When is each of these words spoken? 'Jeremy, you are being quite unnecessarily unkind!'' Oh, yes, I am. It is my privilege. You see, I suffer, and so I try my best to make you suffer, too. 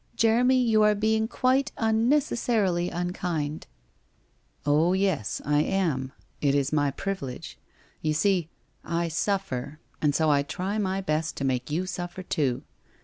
'Jeremy, 0.25 0.59
you 0.59 0.81
are 0.81 0.95
being 0.95 1.27
quite 1.27 1.71
unnecessarily 1.77 2.89
unkind!'' 2.89 3.67
Oh, 4.65 4.93
yes, 4.93 5.43
I 5.45 5.61
am. 5.61 6.11
It 6.41 6.55
is 6.55 6.73
my 6.73 6.89
privilege. 6.89 7.59
You 8.01 8.13
see, 8.13 8.49
I 8.83 9.09
suffer, 9.09 9.79
and 10.01 10.15
so 10.15 10.31
I 10.31 10.41
try 10.41 10.79
my 10.79 11.01
best 11.01 11.37
to 11.37 11.45
make 11.45 11.69
you 11.69 11.85
suffer, 11.85 12.23
too. 12.23 12.63